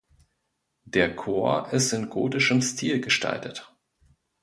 Der 0.85 1.15
Chor 1.15 1.67
ist 1.73 1.93
in 1.93 2.09
gotischem 2.09 2.63
Stil 2.63 3.01
gestaltet. 3.01 3.71